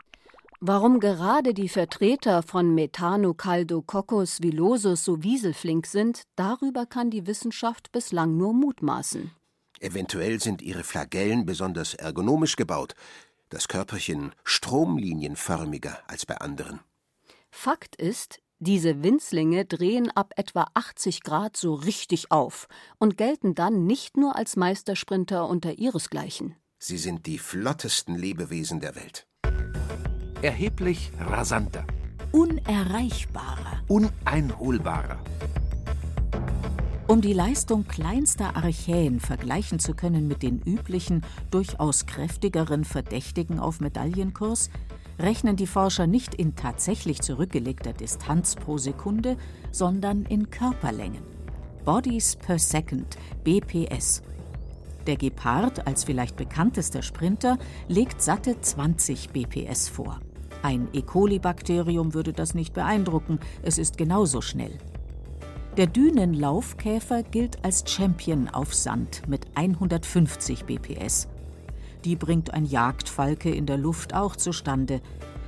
Warum 0.59 0.99
gerade 0.99 1.53
die 1.53 1.69
Vertreter 1.69 2.43
von 2.43 2.75
Methanocaldococcus 2.75 4.41
villosus 4.41 5.05
so 5.05 5.23
wieselflink 5.23 5.87
sind, 5.87 6.23
darüber 6.35 6.85
kann 6.85 7.09
die 7.09 7.25
Wissenschaft 7.25 7.93
bislang 7.93 8.35
nur 8.35 8.53
mutmaßen. 8.53 9.31
Eventuell 9.79 10.41
sind 10.41 10.61
ihre 10.61 10.83
Flagellen 10.83 11.45
besonders 11.45 11.93
ergonomisch 11.93 12.57
gebaut, 12.57 12.93
das 13.47 13.69
Körperchen 13.69 14.33
stromlinienförmiger 14.43 15.99
als 16.07 16.25
bei 16.25 16.35
anderen. 16.35 16.81
Fakt 17.49 17.95
ist, 17.95 18.39
diese 18.59 19.03
Winzlinge 19.03 19.65
drehen 19.65 20.09
ab 20.11 20.33
etwa 20.35 20.67
80 20.73 21.21
Grad 21.21 21.55
so 21.55 21.75
richtig 21.75 22.31
auf 22.31 22.67
und 22.97 23.17
gelten 23.17 23.53
dann 23.53 23.85
nicht 23.85 24.17
nur 24.17 24.35
als 24.35 24.55
Meistersprinter 24.55 25.47
unter 25.47 25.77
ihresgleichen. 25.77 26.55
Sie 26.79 26.97
sind 26.97 27.25
die 27.27 27.37
flottesten 27.37 28.15
Lebewesen 28.15 28.79
der 28.79 28.95
Welt. 28.95 29.27
Erheblich 30.41 31.11
rasanter, 31.19 31.85
Unerreichbarer. 32.31 33.83
uneinholbarer. 33.87 35.19
Um 37.07 37.21
die 37.21 37.33
Leistung 37.33 37.87
kleinster 37.87 38.57
Archäen 38.57 39.21
vergleichen 39.21 39.79
zu 39.79 39.93
können 39.93 40.27
mit 40.27 40.43
den 40.43 40.61
üblichen, 40.61 41.21
durchaus 41.51 42.05
kräftigeren 42.05 42.83
Verdächtigen 42.83 43.59
auf 43.59 43.79
Medaillenkurs, 43.79 44.69
rechnen 45.19 45.55
die 45.55 45.67
Forscher 45.67 46.07
nicht 46.07 46.35
in 46.35 46.55
tatsächlich 46.55 47.21
zurückgelegter 47.21 47.93
Distanz 47.93 48.55
pro 48.55 48.77
Sekunde, 48.77 49.37
sondern 49.71 50.23
in 50.23 50.49
Körperlängen. 50.49 51.23
Bodies 51.85 52.35
per 52.35 52.59
Second, 52.59 53.17
BPS. 53.43 54.21
Der 55.05 55.15
Gepard 55.15 55.87
als 55.87 56.03
vielleicht 56.03 56.35
bekanntester 56.35 57.01
Sprinter 57.01 57.57
legt 57.87 58.21
satte 58.21 58.59
20 58.59 59.29
BPS 59.29 59.87
vor. 59.87 60.19
Ein 60.63 60.89
E. 60.91 61.01
coli-Bakterium 61.01 62.13
würde 62.13 62.33
das 62.33 62.53
nicht 62.53 62.73
beeindrucken, 62.73 63.39
es 63.61 63.77
ist 63.77 63.97
genauso 63.97 64.41
schnell. 64.41 64.77
Der 65.77 65.87
Dünenlaufkäfer 65.87 67.23
gilt 67.23 67.63
als 67.63 67.83
Champion 67.89 68.49
auf 68.49 68.73
Sand 68.73 69.21
mit 69.27 69.45
150 69.55 70.65
BPS. 70.65 71.29
Die 72.05 72.15
bringt 72.15 72.53
ein 72.53 72.65
Jagdfalke 72.65 73.49
in 73.49 73.65
der 73.65 73.77
Luft 73.77 74.13
auch 74.13 74.35
zustande. 74.35 75.01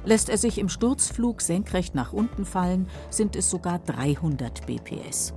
Lässt 0.05 0.29
er 0.29 0.37
sich 0.37 0.57
im 0.57 0.69
Sturzflug 0.69 1.41
senkrecht 1.41 1.95
nach 1.95 2.13
unten 2.13 2.45
fallen, 2.45 2.87
sind 3.09 3.35
es 3.35 3.49
sogar 3.49 3.79
300 3.79 4.65
BPS. 4.65 5.33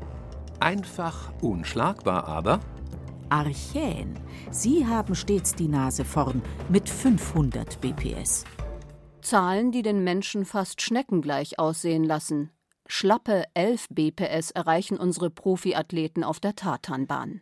Einfach 0.61 1.33
unschlagbar, 1.41 2.29
aber 2.29 2.61
Archäen, 3.29 4.19
sie 4.51 4.87
haben 4.87 5.15
stets 5.15 5.55
die 5.55 5.69
Nase 5.69 6.05
vorn 6.05 6.43
mit 6.69 6.89
500 6.89 7.81
BPS. 7.81 8.45
Zahlen, 9.23 9.73
die 9.73 9.83
den 9.83 10.05
Menschen 10.05 10.45
fast 10.45 10.83
schneckengleich 10.83 11.59
aussehen 11.59 12.05
lassen. 12.05 12.51
Schlappe 12.87 13.45
11 13.55 13.89
BPS 13.91 14.51
erreichen 14.51 14.99
unsere 14.99 15.31
Profiathleten 15.31 16.25
auf 16.25 16.41
der 16.41 16.57
Tatanbahn. 16.57 17.41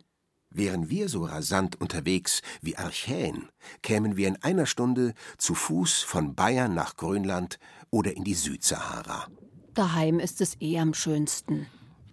Wären 0.53 0.89
wir 0.89 1.07
so 1.07 1.23
rasant 1.23 1.79
unterwegs 1.79 2.41
wie 2.61 2.75
Archäen, 2.75 3.47
kämen 3.81 4.17
wir 4.17 4.27
in 4.27 4.43
einer 4.43 4.65
Stunde 4.65 5.13
zu 5.37 5.55
Fuß 5.55 6.01
von 6.01 6.35
Bayern 6.35 6.73
nach 6.73 6.97
Grönland 6.97 7.57
oder 7.89 8.15
in 8.17 8.25
die 8.25 8.33
Südsahara. 8.33 9.27
Daheim 9.73 10.19
ist 10.19 10.41
es 10.41 10.59
eh 10.59 10.77
am 10.77 10.93
schönsten. 10.93 11.67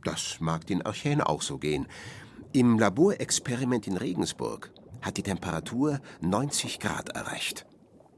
Das 0.04 0.36
mag 0.38 0.66
den 0.66 0.82
Archäen 0.82 1.20
auch 1.20 1.42
so 1.42 1.58
gehen. 1.58 1.88
Im 2.52 2.78
Laborexperiment 2.78 3.88
in 3.88 3.96
Regensburg 3.96 4.70
hat 5.02 5.16
die 5.16 5.24
Temperatur 5.24 6.00
90 6.20 6.78
Grad 6.78 7.08
erreicht. 7.10 7.66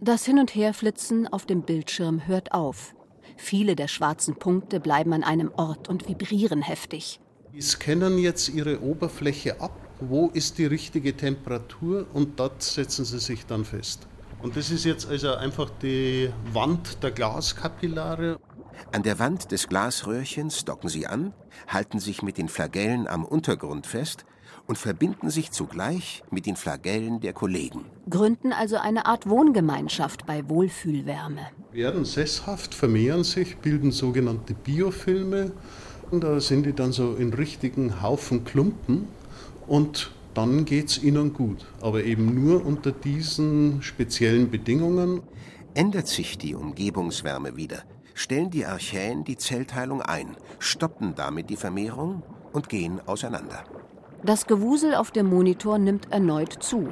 Das 0.00 0.26
Hin- 0.26 0.38
und 0.38 0.54
Herflitzen 0.54 1.28
auf 1.28 1.46
dem 1.46 1.62
Bildschirm 1.62 2.26
hört 2.26 2.52
auf. 2.52 2.94
Viele 3.36 3.74
der 3.74 3.88
schwarzen 3.88 4.36
Punkte 4.36 4.80
bleiben 4.80 5.14
an 5.14 5.24
einem 5.24 5.50
Ort 5.56 5.88
und 5.88 6.08
vibrieren 6.08 6.60
heftig. 6.60 7.20
Die 7.54 7.62
scannen 7.62 8.18
jetzt 8.18 8.50
ihre 8.50 8.82
Oberfläche 8.82 9.60
ab. 9.60 9.89
Wo 10.00 10.28
ist 10.32 10.56
die 10.56 10.64
richtige 10.64 11.14
Temperatur? 11.14 12.06
Und 12.14 12.40
dort 12.40 12.62
setzen 12.62 13.04
sie 13.04 13.18
sich 13.18 13.44
dann 13.44 13.66
fest. 13.66 14.06
Und 14.42 14.56
das 14.56 14.70
ist 14.70 14.84
jetzt 14.84 15.06
also 15.06 15.34
einfach 15.34 15.70
die 15.82 16.30
Wand 16.54 17.02
der 17.02 17.10
Glaskapillare. 17.10 18.38
An 18.92 19.02
der 19.02 19.18
Wand 19.18 19.52
des 19.52 19.68
Glasröhrchens 19.68 20.64
docken 20.64 20.88
sie 20.88 21.06
an, 21.06 21.34
halten 21.68 21.98
sich 21.98 22.22
mit 22.22 22.38
den 22.38 22.48
Flagellen 22.48 23.06
am 23.06 23.26
Untergrund 23.26 23.86
fest 23.86 24.24
und 24.66 24.78
verbinden 24.78 25.28
sich 25.28 25.50
zugleich 25.50 26.22
mit 26.30 26.46
den 26.46 26.56
Flagellen 26.56 27.20
der 27.20 27.34
Kollegen. 27.34 27.84
Gründen 28.08 28.54
also 28.54 28.76
eine 28.76 29.04
Art 29.04 29.28
Wohngemeinschaft 29.28 30.24
bei 30.24 30.48
Wohlfühlwärme. 30.48 31.46
Werden 31.72 32.06
sesshaft, 32.06 32.74
vermehren 32.74 33.24
sich, 33.24 33.58
bilden 33.58 33.92
sogenannte 33.92 34.54
Biofilme. 34.54 35.52
Und 36.10 36.24
da 36.24 36.40
sind 36.40 36.64
die 36.64 36.72
dann 36.72 36.92
so 36.92 37.14
in 37.16 37.34
richtigen 37.34 38.00
Haufen 38.00 38.44
Klumpen 38.44 39.08
und 39.66 40.10
dann 40.34 40.64
geht 40.64 40.88
es 40.88 41.02
ihnen 41.02 41.32
gut. 41.32 41.66
Aber 41.80 42.04
eben 42.04 42.44
nur 42.44 42.64
unter 42.64 42.92
diesen 42.92 43.82
speziellen 43.82 44.50
Bedingungen. 44.50 45.22
Ändert 45.74 46.08
sich 46.08 46.36
die 46.36 46.56
Umgebungswärme 46.56 47.56
wieder, 47.56 47.84
stellen 48.14 48.50
die 48.50 48.66
Archäen 48.66 49.22
die 49.22 49.36
Zellteilung 49.36 50.02
ein, 50.02 50.36
stoppen 50.58 51.14
damit 51.14 51.48
die 51.48 51.56
Vermehrung 51.56 52.24
und 52.52 52.68
gehen 52.68 53.00
auseinander. 53.06 53.62
Das 54.24 54.46
Gewusel 54.46 54.94
auf 54.94 55.12
dem 55.12 55.26
Monitor 55.26 55.78
nimmt 55.78 56.12
erneut 56.12 56.52
zu. 56.60 56.88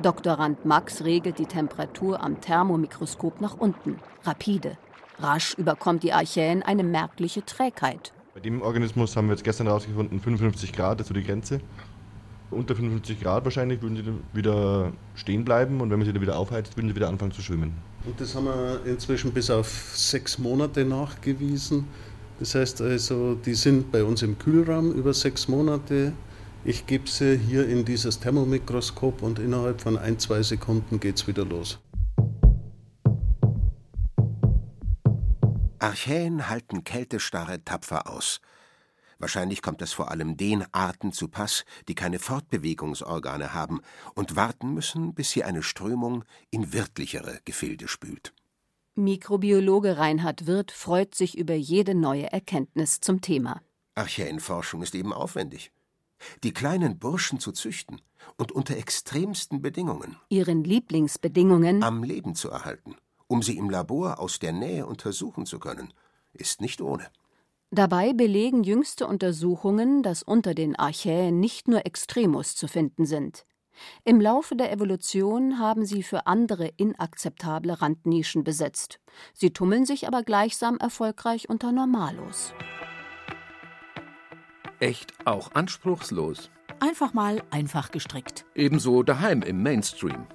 Doktorand 0.00 0.64
Max 0.64 1.04
regelt 1.04 1.38
die 1.38 1.46
Temperatur 1.46 2.22
am 2.22 2.40
Thermomikroskop 2.40 3.40
nach 3.40 3.58
unten. 3.58 3.98
Rapide. 4.22 4.78
Rasch 5.18 5.54
überkommt 5.54 6.02
die 6.02 6.12
Archäen 6.12 6.62
eine 6.62 6.84
merkliche 6.84 7.44
Trägheit. 7.44 8.12
Bei 8.34 8.40
dem 8.40 8.62
Organismus 8.62 9.16
haben 9.16 9.28
wir 9.28 9.34
jetzt 9.34 9.44
gestern 9.44 9.68
herausgefunden, 9.68 10.18
55 10.18 10.72
Grad 10.72 11.00
ist 11.00 11.06
so 11.06 11.14
die 11.14 11.22
Grenze. 11.22 11.60
Unter 12.50 12.74
55 12.74 13.20
Grad 13.20 13.44
wahrscheinlich 13.44 13.80
würden 13.80 13.96
sie 13.96 14.36
wieder 14.36 14.92
stehen 15.14 15.44
bleiben 15.44 15.80
und 15.80 15.88
wenn 15.90 16.00
man 16.00 16.06
sie 16.06 16.12
dann 16.12 16.20
wieder 16.20 16.36
aufheizt, 16.36 16.76
würden 16.76 16.88
sie 16.88 16.96
wieder 16.96 17.08
anfangen 17.08 17.30
zu 17.30 17.42
schwimmen. 17.42 17.74
Und 18.04 18.20
das 18.20 18.34
haben 18.34 18.46
wir 18.46 18.80
inzwischen 18.86 19.32
bis 19.32 19.50
auf 19.50 19.68
sechs 19.94 20.36
Monate 20.40 20.84
nachgewiesen. 20.84 21.84
Das 22.40 22.56
heißt 22.56 22.82
also, 22.82 23.36
die 23.36 23.54
sind 23.54 23.92
bei 23.92 24.02
uns 24.02 24.20
im 24.22 24.36
Kühlraum 24.36 24.90
über 24.90 25.14
sechs 25.14 25.46
Monate. 25.46 26.12
Ich 26.64 26.88
gebe 26.88 27.08
sie 27.08 27.38
hier 27.38 27.68
in 27.68 27.84
dieses 27.84 28.18
Thermomikroskop 28.18 29.22
und 29.22 29.38
innerhalb 29.38 29.80
von 29.80 29.96
ein, 29.96 30.18
zwei 30.18 30.42
Sekunden 30.42 30.98
geht 30.98 31.18
es 31.18 31.28
wieder 31.28 31.44
los. 31.44 31.78
Archäen 35.84 36.48
halten 36.48 36.82
Kältestarre 36.82 37.62
tapfer 37.62 38.08
aus. 38.08 38.40
Wahrscheinlich 39.18 39.60
kommt 39.60 39.82
das 39.82 39.92
vor 39.92 40.10
allem 40.10 40.38
den 40.38 40.64
Arten 40.72 41.12
zu 41.12 41.28
Pass, 41.28 41.66
die 41.88 41.94
keine 41.94 42.18
Fortbewegungsorgane 42.18 43.52
haben 43.52 43.82
und 44.14 44.34
warten 44.34 44.72
müssen, 44.72 45.12
bis 45.12 45.32
sie 45.32 45.44
eine 45.44 45.62
Strömung 45.62 46.24
in 46.50 46.72
wirtlichere 46.72 47.38
Gefilde 47.44 47.86
spült. 47.86 48.32
Mikrobiologe 48.94 49.98
Reinhard 49.98 50.46
Wirth 50.46 50.70
freut 50.70 51.14
sich 51.14 51.36
über 51.36 51.54
jede 51.54 51.94
neue 51.94 52.32
Erkenntnis 52.32 53.00
zum 53.00 53.20
Thema. 53.20 53.60
Archäenforschung 53.94 54.82
ist 54.82 54.94
eben 54.94 55.12
aufwendig. 55.12 55.70
Die 56.44 56.54
kleinen 56.54 56.98
Burschen 56.98 57.40
zu 57.40 57.52
züchten 57.52 58.00
und 58.38 58.52
unter 58.52 58.78
extremsten 58.78 59.60
Bedingungen. 59.60 60.16
Ihren 60.30 60.64
Lieblingsbedingungen 60.64 61.82
am 61.82 62.02
Leben 62.02 62.34
zu 62.34 62.48
erhalten, 62.48 62.96
um 63.26 63.42
sie 63.42 63.56
im 63.56 63.70
Labor 63.70 64.18
aus 64.18 64.38
der 64.38 64.52
Nähe 64.52 64.86
untersuchen 64.86 65.46
zu 65.46 65.58
können, 65.58 65.92
ist 66.32 66.60
nicht 66.60 66.80
ohne. 66.80 67.06
Dabei 67.70 68.12
belegen 68.12 68.62
jüngste 68.62 69.06
Untersuchungen, 69.06 70.02
dass 70.02 70.22
unter 70.22 70.54
den 70.54 70.76
Archäen 70.76 71.40
nicht 71.40 71.66
nur 71.66 71.86
Extremus 71.86 72.54
zu 72.54 72.68
finden 72.68 73.04
sind. 73.04 73.46
Im 74.04 74.20
Laufe 74.20 74.54
der 74.54 74.70
Evolution 74.72 75.58
haben 75.58 75.84
sie 75.84 76.02
für 76.02 76.26
andere 76.26 76.68
inakzeptable 76.76 77.80
Randnischen 77.82 78.44
besetzt. 78.44 79.00
Sie 79.32 79.52
tummeln 79.52 79.84
sich 79.86 80.06
aber 80.06 80.22
gleichsam 80.22 80.76
erfolgreich 80.76 81.48
unter 81.48 81.72
Normalos. 81.72 82.54
Echt 84.80 85.26
auch 85.26 85.52
anspruchslos. 85.54 86.50
Einfach 86.80 87.14
mal 87.14 87.42
einfach 87.50 87.90
gestrickt. 87.90 88.44
Ebenso 88.54 89.02
daheim 89.02 89.42
im 89.42 89.62
Mainstream. 89.62 90.26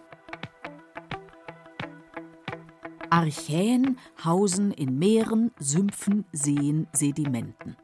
Archäen 3.09 3.97
hausen 4.23 4.71
in 4.71 4.99
Meeren, 4.99 5.51
Sümpfen, 5.59 6.25
Seen, 6.31 6.87
Sedimenten. 6.93 7.75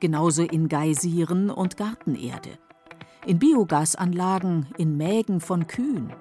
Genauso 0.00 0.42
in 0.42 0.68
Geysiren 0.68 1.50
und 1.50 1.76
Gartenerde. 1.76 2.58
In 3.24 3.38
Biogasanlagen, 3.38 4.66
in 4.76 4.96
Mägen 4.96 5.40
von 5.40 5.66
Kühen. 5.66 6.12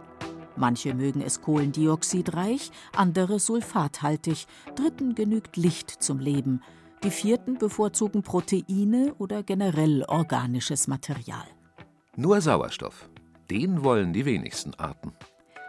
Manche 0.55 0.93
mögen 0.93 1.21
es 1.21 1.41
kohlendioxidreich, 1.41 2.71
andere 2.95 3.39
sulfathaltig, 3.39 4.47
dritten 4.75 5.13
genügt 5.13 5.57
Licht 5.57 5.89
zum 5.89 6.19
Leben, 6.19 6.61
die 7.03 7.11
vierten 7.11 7.57
bevorzugen 7.57 8.23
Proteine 8.23 9.13
oder 9.17 9.43
generell 9.43 10.03
organisches 10.07 10.87
Material. 10.87 11.45
Nur 12.15 12.39
Sauerstoff. 12.39 13.09
Den 13.49 13.83
wollen 13.83 14.13
die 14.13 14.25
wenigsten 14.25 14.73
Arten. 14.75 15.11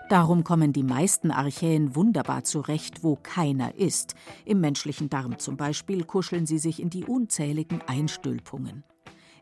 Darum 0.08 0.44
kommen 0.44 0.72
die 0.72 0.84
meisten 0.84 1.32
Archäen 1.32 1.96
wunderbar 1.96 2.44
zurecht, 2.44 3.02
wo 3.02 3.16
keiner 3.16 3.74
ist. 3.74 4.14
Im 4.44 4.60
menschlichen 4.60 5.10
Darm 5.10 5.40
zum 5.40 5.56
Beispiel 5.56 6.04
kuscheln 6.04 6.46
sie 6.46 6.58
sich 6.58 6.80
in 6.80 6.90
die 6.90 7.04
unzähligen 7.04 7.80
Einstülpungen. 7.88 8.84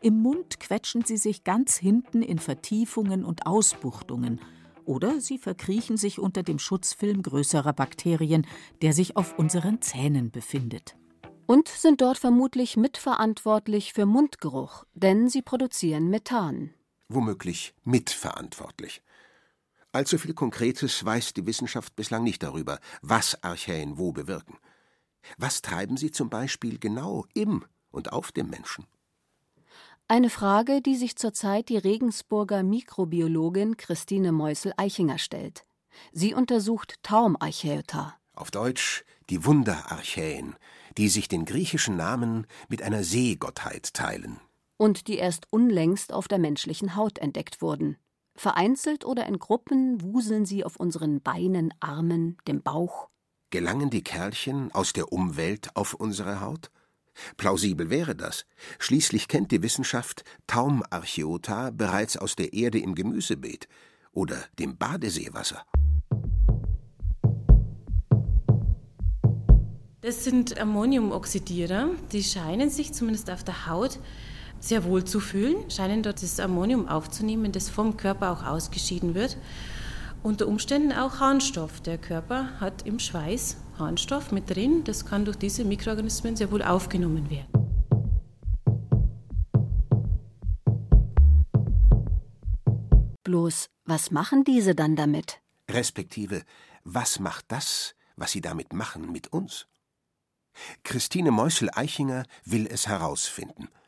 Im 0.01 0.23
Mund 0.23 0.61
quetschen 0.61 1.05
sie 1.05 1.19
sich 1.19 1.45
ganz 1.45 1.77
hinten 1.77 2.23
in 2.23 2.39
Vertiefungen 2.39 3.27
und 3.27 3.47
Ausbuchtungen. 3.47 4.41
Oder 4.87 5.21
sie 5.21 5.37
verkriechen 5.37 5.99
sich 5.99 6.19
unter 6.19 6.43
dem 6.43 6.59
Schutzfilm 6.59 7.23
größerer 7.23 7.75
Bakterien, 7.75 8.47
der 8.81 8.95
sich 8.95 9.17
auf 9.17 9.39
unseren 9.39 9.83
Zähnen 9.83 10.31
befindet. 10.31 10.97
Und 11.47 11.69
sind 11.69 12.01
dort 12.01 12.17
vermutlich 12.17 12.79
mitverantwortlich 12.79 13.93
für 13.93 14.07
Mundgeruch, 14.07 14.85
denn 14.95 15.29
sie 15.29 15.43
produzieren 15.43 16.09
Methan. 16.09 16.71
Womöglich 17.09 17.75
mitverantwortlich. 17.85 19.03
Allzu 19.95 20.19
viel 20.19 20.35
Konkretes 20.35 21.05
weiß 21.05 21.35
die 21.35 21.47
Wissenschaft 21.47 21.95
bislang 21.95 22.25
nicht 22.25 22.43
darüber, 22.43 22.81
was 23.01 23.41
Archäen 23.45 23.97
wo 23.97 24.11
bewirken. 24.11 24.59
Was 25.39 25.63
treiben 25.63 25.97
sie 25.97 26.11
zum 26.11 26.29
Beispiel 26.29 26.81
genau 26.81 27.27
im 27.33 27.65
und 27.93 28.13
auf 28.13 28.33
dem 28.33 28.51
Menschen? 28.51 28.87
Eine 30.09 30.31
Frage, 30.31 30.83
die 30.83 30.97
sich 30.97 31.15
zurzeit 31.15 31.69
die 31.69 31.79
Regensburger 31.79 32.65
Mikrobiologin 32.65 33.77
Christine 33.77 34.33
Meusel-Eichinger 34.33 35.19
stellt. 35.19 35.65
Sie 36.13 36.35
untersucht 36.35 36.97
Taumarchäota. 37.05 38.17
Auf 38.35 38.51
Deutsch 38.51 39.05
die 39.31 39.45
Wunderarchäen, 39.45 40.57
die 40.99 41.09
sich 41.09 41.29
den 41.29 41.45
griechischen 41.45 41.97
Namen 41.97 42.49
mit 42.69 42.83
einer 42.83 43.05
Seegottheit 43.05 43.95
teilen. 43.95 44.41
Und 44.77 45.07
die 45.07 45.19
erst 45.19 45.47
unlängst 45.51 46.13
auf 46.13 46.27
der 46.27 46.41
menschlichen 46.41 46.97
Haut 46.97 47.19
entdeckt 47.19 47.63
wurden. 47.63 47.97
Vereinzelt 48.37 49.05
oder 49.05 49.27
in 49.27 49.39
Gruppen 49.39 50.03
wuseln 50.03 50.45
sie 50.45 50.65
auf 50.65 50.77
unseren 50.77 51.21
Beinen, 51.21 51.73
Armen, 51.81 52.37
dem 52.49 52.63
Bauch. 52.63 53.09
Gelangen 53.51 53.91
die 53.91 54.03
Kerlchen 54.03 54.73
aus 54.73 54.93
der 54.93 55.13
Umwelt 55.13 55.71
auf 55.77 55.95
unsere 55.95 56.41
Haut? 56.41 56.71
Plausibel 57.37 57.91
wäre 57.91 58.17
das. 58.17 58.45
Schließlich 58.81 59.29
kennt 59.29 59.53
die 59.53 59.63
Wissenschaft 59.63 60.25
Taumarcheota 60.49 61.71
bereits 61.71 62.17
aus 62.17 62.35
der 62.35 62.53
Erde 62.53 62.81
im 62.81 62.97
Gemüsebeet 62.97 63.69
oder 64.11 64.37
dem 64.59 64.77
Badeseewasser. 64.77 65.65
Das 70.01 70.25
sind 70.25 70.59
Ammoniumoxidierer, 70.61 71.91
die 72.13 72.25
scheinen 72.25 72.69
sich 72.69 72.93
zumindest 72.93 73.31
auf 73.31 73.45
der 73.45 73.67
Haut 73.69 74.01
sehr 74.65 74.85
wohl 74.85 75.05
zu 75.05 75.21
fühlen, 75.21 75.71
scheinen 75.71 76.03
dort 76.03 76.23
das 76.23 76.41
Ammonium 76.41 76.89
aufzunehmen, 76.89 77.53
das 77.53 77.69
vom 77.69 77.97
Körper 77.97 78.33
auch 78.33 78.45
ausgeschieden 78.45 79.15
wird. 79.15 79.37
Unter 80.23 80.49
Umständen 80.49 80.93
auch 80.93 81.21
Harnstoff. 81.21 81.83
Der 81.83 81.99
Körper 81.99 82.59
hat 82.59 82.87
im 82.87 82.99
Schweiß 82.99 83.59
Harnstoff 83.79 84.33
mit 84.33 84.49
drin. 84.49 84.83
Das 84.85 85.05
kann 85.05 85.27
durch 85.27 85.37
diese 85.37 85.65
Mikroorganismen 85.65 86.35
sehr 86.35 86.51
wohl 86.51 86.63
aufgenommen 86.63 87.29
werden. 87.29 87.47
Bloß, 93.23 93.67
was 93.85 94.11
machen 94.11 94.45
diese 94.45 94.75
dann 94.75 94.97
damit? 94.97 95.41
Respektive, 95.71 96.43
was 96.85 97.19
macht 97.19 97.45
das, 97.49 97.95
was 98.17 98.33
sie 98.33 98.41
damit 98.41 98.73
machen, 98.73 99.13
mit 99.13 99.33
uns? 99.33 99.67
Christine 100.85 101.33
Meusel-Eichinger 101.33 102.25
will 102.45 102.67
es 102.67 102.87
herausfinden– 102.89 103.69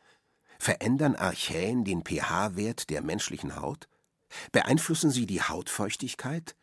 Verändern 0.59 1.15
Archäen 1.15 1.83
den 1.83 2.03
pH-Wert 2.03 2.89
der 2.89 3.01
menschlichen 3.01 3.55
Haut? 3.55 3.87
Beeinflussen 4.51 5.11
sie 5.11 5.25
die 5.25 5.41
Hautfeuchtigkeit? 5.41 6.55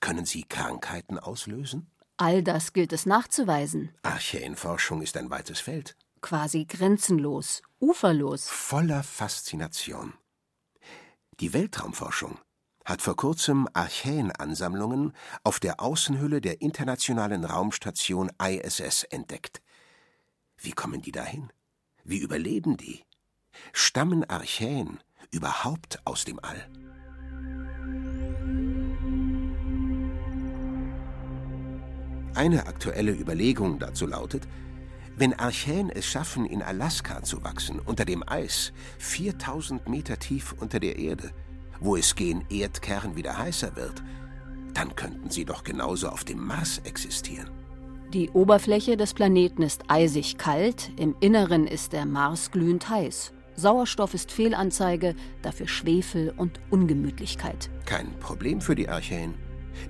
Können 0.00 0.24
sie 0.24 0.44
Krankheiten 0.44 1.18
auslösen? 1.18 1.90
All 2.16 2.42
das 2.42 2.72
gilt 2.72 2.92
es 2.92 3.06
nachzuweisen. 3.06 3.94
Archäenforschung 4.02 5.02
ist 5.02 5.16
ein 5.16 5.30
weites 5.30 5.60
Feld. 5.60 5.96
Quasi 6.20 6.64
grenzenlos, 6.66 7.62
uferlos. 7.80 8.48
Voller 8.48 9.02
Faszination. 9.02 10.14
Die 11.40 11.52
Weltraumforschung 11.52 12.38
hat 12.84 13.02
vor 13.02 13.16
kurzem 13.16 13.68
Archäenansammlungen 13.72 15.14
auf 15.44 15.60
der 15.60 15.80
Außenhülle 15.80 16.40
der 16.40 16.60
internationalen 16.60 17.44
Raumstation 17.44 18.30
ISS 18.40 19.04
entdeckt. 19.04 19.62
Wie 20.58 20.72
kommen 20.72 21.02
die 21.02 21.12
dahin? 21.12 21.52
Wie 22.04 22.18
überleben 22.18 22.76
die? 22.76 23.04
Stammen 23.72 24.28
Archäen 24.28 24.98
überhaupt 25.30 26.00
aus 26.04 26.24
dem 26.24 26.38
All? 26.42 26.68
Eine 32.34 32.66
aktuelle 32.66 33.12
Überlegung 33.12 33.78
dazu 33.78 34.06
lautet, 34.06 34.48
wenn 35.16 35.34
Archäen 35.34 35.90
es 35.90 36.06
schaffen, 36.06 36.46
in 36.46 36.62
Alaska 36.62 37.22
zu 37.22 37.44
wachsen, 37.44 37.78
unter 37.78 38.06
dem 38.06 38.26
Eis, 38.26 38.72
4000 38.98 39.88
Meter 39.88 40.18
tief 40.18 40.54
unter 40.58 40.80
der 40.80 40.98
Erde, 40.98 41.32
wo 41.80 41.96
es 41.96 42.14
gen 42.14 42.44
Erdkern 42.48 43.16
wieder 43.16 43.36
heißer 43.36 43.76
wird, 43.76 44.02
dann 44.72 44.96
könnten 44.96 45.30
sie 45.30 45.44
doch 45.44 45.64
genauso 45.64 46.08
auf 46.08 46.24
dem 46.24 46.44
Mars 46.44 46.78
existieren. 46.84 47.50
Die 48.14 48.30
Oberfläche 48.30 48.96
des 48.96 49.14
Planeten 49.14 49.62
ist 49.62 49.84
eisig 49.88 50.38
kalt, 50.38 50.90
im 50.96 51.14
Inneren 51.20 51.66
ist 51.66 51.92
der 51.92 52.06
Mars 52.06 52.50
glühend 52.50 52.88
heiß. 52.88 53.32
Sauerstoff 53.56 54.14
ist 54.14 54.32
Fehlanzeige, 54.32 55.14
dafür 55.42 55.68
Schwefel 55.68 56.32
und 56.36 56.60
Ungemütlichkeit. 56.70 57.70
Kein 57.84 58.10
Problem 58.18 58.60
für 58.60 58.74
die 58.74 58.88
Archäen. 58.88 59.34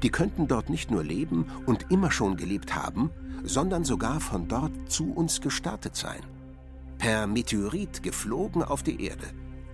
Die 0.03 0.11
könnten 0.11 0.49
dort 0.49 0.71
nicht 0.71 0.91
nur 0.91 1.05
leben 1.05 1.47
und 1.67 1.87
immer 1.91 2.11
schon 2.11 2.37
gelebt 2.37 2.75
haben, 2.75 3.11
sondern 3.45 3.85
sogar 3.85 4.21
von 4.21 4.49
dort 4.49 4.73
zu 4.91 5.13
uns 5.13 5.41
gestartet 5.41 5.97
sein. 5.97 6.21
Per 6.99 7.27
Meteorit 7.27 8.03
geflogen 8.03 8.63
auf 8.63 8.83
die 8.83 9.05
Erde, 9.05 9.27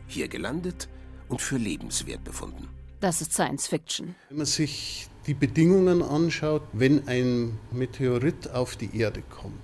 hier 0.07 0.29
gelandet 0.29 0.89
und 1.29 1.43
für 1.43 1.59
lebenswert 1.59 2.25
befunden. 2.25 2.69
Das 3.01 3.21
ist 3.21 3.33
Science 3.33 3.69
Fiction. 3.69 4.15
Wenn 4.29 4.39
man 4.39 4.47
sich 4.47 5.09
die 5.27 5.35
Bedingungen 5.35 6.03
anschaut, 6.03 6.63
wenn 6.73 7.07
ein 7.07 7.59
Meteorit 7.71 8.51
auf 8.51 8.77
die 8.77 8.99
Erde 8.99 9.23
kommt, 9.23 9.55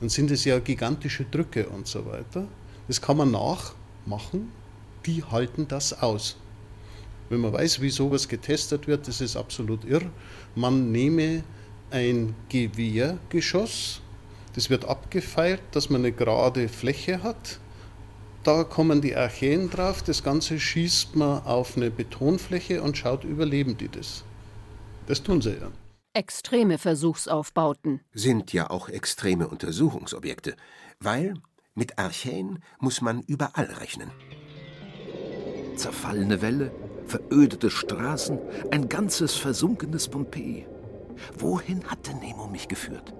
dann 0.00 0.08
sind 0.08 0.30
es 0.30 0.44
ja 0.44 0.58
gigantische 0.58 1.24
Drücke 1.24 1.68
und 1.68 1.86
so 1.86 2.06
weiter. 2.06 2.48
Das 2.88 3.00
kann 3.00 3.16
man 3.16 3.30
nachmachen. 3.30 4.52
Die 5.06 5.22
halten 5.24 5.68
das 5.68 6.02
aus. 6.02 6.36
Wenn 7.28 7.40
man 7.40 7.52
weiß, 7.52 7.80
wie 7.80 7.90
sowas 7.90 8.28
getestet 8.28 8.86
wird, 8.86 9.08
das 9.08 9.20
ist 9.20 9.36
absolut 9.36 9.84
irr. 9.84 10.02
Man 10.54 10.92
nehme 10.92 11.42
ein 11.90 12.34
Gewehrgeschoss, 12.48 14.00
das 14.54 14.70
wird 14.70 14.84
abgefeilt, 14.84 15.60
dass 15.72 15.90
man 15.90 16.02
eine 16.02 16.12
gerade 16.12 16.68
Fläche 16.68 17.22
hat. 17.22 17.58
Da 18.42 18.62
kommen 18.64 19.00
die 19.00 19.16
Archäen 19.16 19.70
drauf, 19.70 20.02
das 20.02 20.22
Ganze 20.22 20.60
schießt 20.60 21.16
man 21.16 21.42
auf 21.44 21.76
eine 21.76 21.90
Betonfläche 21.90 22.82
und 22.82 22.98
schaut, 22.98 23.24
überleben 23.24 23.76
die 23.78 23.88
das. 23.88 24.22
Das 25.06 25.22
tun 25.22 25.40
sie 25.40 25.52
ja. 25.52 25.70
Extreme 26.12 26.78
Versuchsaufbauten. 26.78 28.00
Sind 28.12 28.52
ja 28.52 28.70
auch 28.70 28.88
extreme 28.88 29.48
Untersuchungsobjekte, 29.48 30.56
weil 31.00 31.34
mit 31.74 31.98
Archäen 31.98 32.60
muss 32.78 33.00
man 33.00 33.22
überall 33.22 33.66
rechnen. 33.66 34.10
Zerfallene 35.76 36.40
Wälle, 36.40 36.72
verödete 37.06 37.70
Straßen, 37.70 38.38
ein 38.70 38.88
ganzes 38.88 39.34
versunkenes 39.34 40.08
Pompeji. 40.08 40.66
Wohin 41.38 41.84
hatte 41.84 42.14
Nemo 42.14 42.46
mich 42.46 42.68
geführt? 42.68 43.14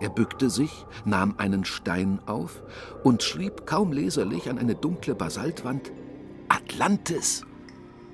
Er 0.00 0.10
bückte 0.10 0.48
sich, 0.48 0.86
nahm 1.04 1.34
einen 1.38 1.64
Stein 1.64 2.20
auf 2.26 2.62
und 3.02 3.22
schrieb 3.22 3.66
kaum 3.66 3.92
leserlich 3.92 4.48
an 4.48 4.58
eine 4.58 4.74
dunkle 4.74 5.14
Basaltwand 5.14 5.90
Atlantis. 6.48 7.44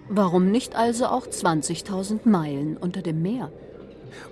Warum 0.08 0.50
nicht 0.50 0.76
also 0.76 1.06
auch 1.06 1.26
20.000 1.26 2.28
Meilen 2.28 2.76
unter 2.76 3.02
dem 3.02 3.22
Meer? 3.22 3.52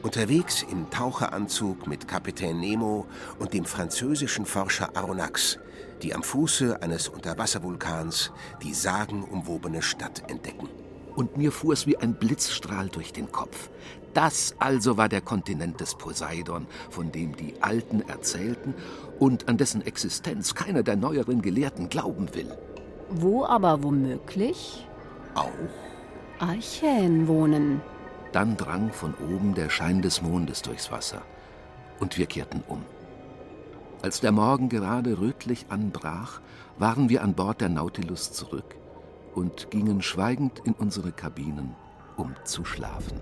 Unterwegs 0.02 0.62
im 0.62 0.90
Taucheranzug 0.90 1.86
mit 1.86 2.08
Kapitän 2.08 2.60
Nemo 2.60 3.06
und 3.38 3.52
dem 3.52 3.64
französischen 3.64 4.46
Forscher 4.46 4.96
Aronnax, 4.96 5.58
die 6.02 6.14
am 6.14 6.22
Fuße 6.22 6.82
eines 6.82 7.08
Unterwasservulkans 7.08 8.32
die 8.62 8.74
sagenumwobene 8.74 9.82
Stadt 9.82 10.28
entdecken. 10.28 10.68
Und 11.14 11.36
mir 11.36 11.52
fuhr 11.52 11.74
es 11.74 11.86
wie 11.86 11.96
ein 11.98 12.14
Blitzstrahl 12.14 12.88
durch 12.88 13.12
den 13.12 13.30
Kopf. 13.30 13.70
Das 14.14 14.54
also 14.58 14.96
war 14.96 15.08
der 15.08 15.20
Kontinent 15.20 15.80
des 15.80 15.94
Poseidon, 15.94 16.66
von 16.90 17.12
dem 17.12 17.36
die 17.36 17.54
Alten 17.60 18.02
erzählten 18.02 18.74
und 19.18 19.48
an 19.48 19.56
dessen 19.56 19.84
Existenz 19.86 20.54
keiner 20.54 20.82
der 20.82 20.96
neueren 20.96 21.42
Gelehrten 21.42 21.88
glauben 21.88 22.34
will. 22.34 22.50
Wo 23.10 23.44
aber 23.44 23.82
womöglich 23.82 24.86
Auch 25.34 25.48
Archäen 26.38 27.28
wohnen. 27.28 27.80
Dann 28.32 28.56
drang 28.56 28.92
von 28.92 29.14
oben 29.14 29.54
der 29.54 29.68
Schein 29.68 30.02
des 30.02 30.22
Mondes 30.22 30.62
durchs 30.62 30.90
Wasser, 30.90 31.22
und 32.00 32.18
wir 32.18 32.26
kehrten 32.26 32.62
um. 32.66 32.82
Als 34.02 34.20
der 34.20 34.32
Morgen 34.32 34.68
gerade 34.68 35.20
rötlich 35.20 35.66
anbrach, 35.68 36.40
waren 36.78 37.08
wir 37.08 37.22
an 37.22 37.34
Bord 37.34 37.60
der 37.60 37.68
Nautilus 37.68 38.32
zurück 38.32 38.76
und 39.34 39.70
gingen 39.70 40.02
schweigend 40.02 40.60
in 40.64 40.72
unsere 40.72 41.12
Kabinen, 41.12 41.74
um 42.16 42.34
zu 42.44 42.64
schlafen. 42.64 43.20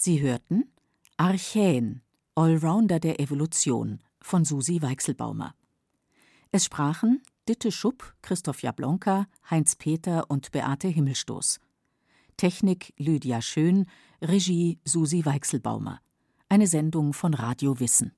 Sie 0.00 0.20
hörten 0.20 0.70
Archäen, 1.16 2.02
Allrounder 2.36 3.00
der 3.00 3.18
Evolution 3.18 3.98
von 4.20 4.44
Susi 4.44 4.80
Weichselbaumer. 4.80 5.56
Es 6.52 6.66
sprachen 6.66 7.20
Ditte 7.48 7.72
Schupp, 7.72 8.14
Christoph 8.22 8.62
Jablonka, 8.62 9.26
Heinz 9.50 9.74
Peter 9.74 10.30
und 10.30 10.52
Beate 10.52 10.86
Himmelstoß. 10.86 11.58
Technik 12.36 12.94
Lydia 12.96 13.42
Schön, 13.42 13.86
Regie 14.22 14.78
Susi 14.84 15.24
Weichselbaumer. 15.24 16.00
Eine 16.48 16.68
Sendung 16.68 17.12
von 17.12 17.34
Radio 17.34 17.80
Wissen. 17.80 18.12